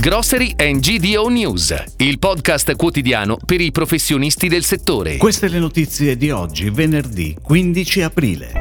[0.00, 5.16] Grocery and GDO News, il podcast quotidiano per i professionisti del settore.
[5.16, 8.52] Queste le notizie di oggi, venerdì 15 aprile.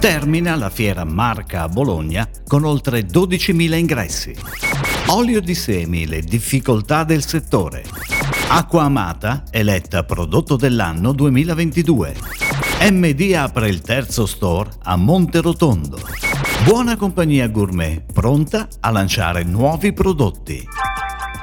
[0.00, 4.34] Termina la fiera Marca a Bologna con oltre 12.000 ingressi.
[5.06, 7.84] Olio di semi, le difficoltà del settore.
[8.48, 12.16] Acqua Amata, eletta prodotto dell'anno 2022.
[12.90, 16.27] MD apre il terzo store a Monterotondo.
[16.64, 20.77] Buona compagnia gourmet, pronta a lanciare nuovi prodotti.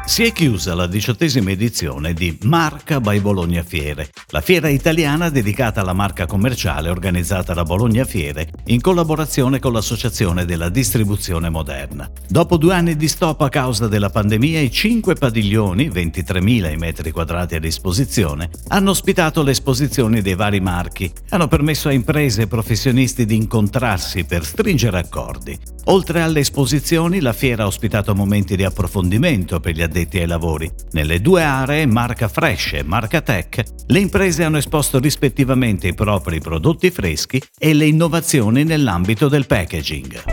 [0.08, 5.82] Si è chiusa la diciottesima edizione di Marca by Bologna Fiere, la fiera italiana dedicata
[5.82, 12.08] alla marca commerciale organizzata da Bologna Fiere in collaborazione con l'Associazione della Distribuzione Moderna.
[12.30, 17.56] Dopo due anni di stop a causa della pandemia, i cinque padiglioni, 23.000 metri quadrati
[17.56, 23.26] a disposizione, hanno ospitato le esposizioni dei vari marchi, hanno permesso a imprese e professionisti
[23.26, 25.58] di incontrarsi per stringere accordi.
[25.88, 30.70] Oltre alle esposizioni, la fiera ha ospitato momenti di approfondimento per gli addetti ai lavori.
[30.92, 36.40] Nelle due aree, Marca Fresh e Marca Tech, le imprese hanno esposto rispettivamente i propri
[36.40, 40.24] prodotti freschi e le innovazioni nell'ambito del packaging.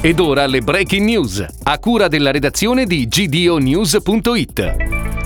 [0.00, 4.76] Ed ora le breaking news, a cura della redazione di gdonews.it.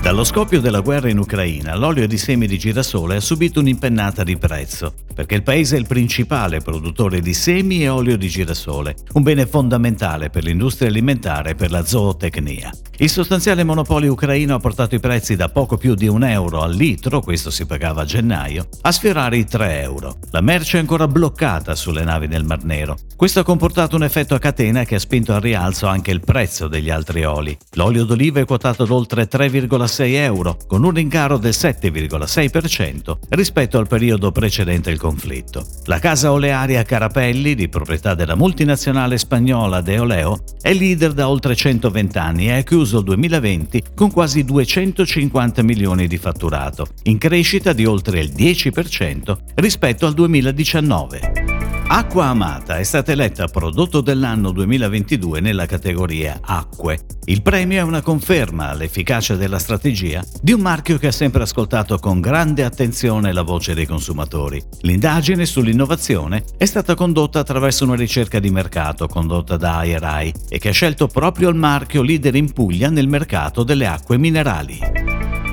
[0.02, 4.36] Dallo scoppio della guerra in Ucraina, l'olio di semi di girasole ha subito un'impennata di
[4.36, 9.22] prezzo, perché il paese è il principale produttore di semi e olio di girasole, un
[9.22, 12.72] bene fondamentale per l'industria alimentare e per la zootecnia.
[12.98, 16.74] Il sostanziale monopolio ucraino ha portato i prezzi da poco più di un euro al
[16.74, 20.18] litro, questo si pagava a gennaio, a sfiorare i 3 euro.
[20.30, 22.96] La merce è ancora bloccata sulle navi nel Mar Nero.
[23.16, 26.68] Questo ha comportato un effetto a catena che ha spinto al rialzo anche il prezzo
[26.68, 27.56] degli altri oli.
[27.72, 33.88] L'olio d'oliva è quotato ad oltre 3,6 euro, con un rincaro del 7,6% rispetto al
[33.88, 35.66] periodo precedente il conflitto.
[35.84, 41.55] La casa olearia Carapelli, di proprietà della multinazionale spagnola De Oleo, è leader da oltre
[41.55, 47.74] 120 anni e ha chiuso il 2020 con quasi 250 milioni di fatturato, in crescita
[47.74, 51.53] di oltre il 10% rispetto al 2019.
[51.86, 57.00] Acqua Amata è stata eletta prodotto dell'anno 2022 nella categoria Acque.
[57.27, 61.98] Il premio è una conferma all'efficacia della strategia di un marchio che ha sempre ascoltato
[61.98, 64.62] con grande attenzione la voce dei consumatori.
[64.80, 70.70] L'indagine sull'innovazione è stata condotta attraverso una ricerca di mercato condotta da IRI e che
[70.70, 75.03] ha scelto proprio il marchio leader in Puglia nel mercato delle acque minerali.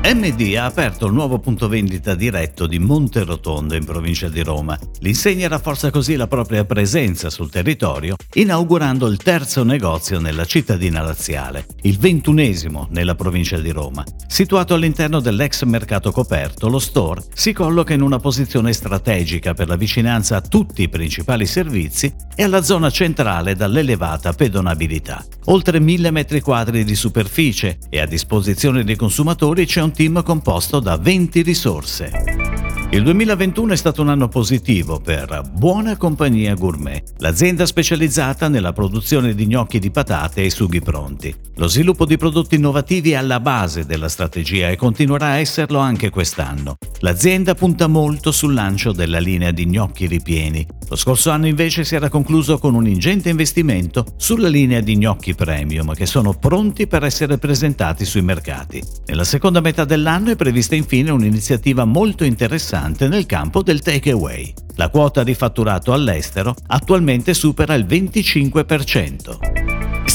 [0.04, 4.78] MD ha aperto il nuovo punto vendita diretto di Monterotondo in provincia di Roma.
[5.02, 11.68] L'insegna rafforza così la propria presenza sul territorio, inaugurando il terzo negozio nella cittadina laziale,
[11.84, 14.04] il ventunesimo nella provincia di Roma.
[14.28, 19.76] Situato all'interno dell'ex mercato coperto, lo store si colloca in una posizione strategica per la
[19.76, 25.24] vicinanza a tutti i principali servizi e alla zona centrale dall'elevata pedonabilità.
[25.46, 30.24] Oltre mille metri quadri di superficie e a disposizione dei consumatori c'è un un team
[30.24, 32.12] composto da 20 risorse.
[32.92, 39.34] Il 2021 è stato un anno positivo per Buona Compagnia Gourmet, l'azienda specializzata nella produzione
[39.36, 41.34] di gnocchi di patate e sughi pronti.
[41.56, 46.10] Lo sviluppo di prodotti innovativi è alla base della strategia e continuerà a esserlo anche
[46.10, 46.78] quest'anno.
[47.04, 50.64] L'azienda punta molto sul lancio della linea di gnocchi ripieni.
[50.88, 55.34] Lo scorso anno invece si era concluso con un ingente investimento sulla linea di gnocchi
[55.34, 58.84] premium che sono pronti per essere presentati sui mercati.
[59.08, 64.54] Nella seconda metà dell'anno è prevista infine un'iniziativa molto interessante nel campo del takeaway.
[64.76, 69.51] La quota di fatturato all'estero attualmente supera il 25%.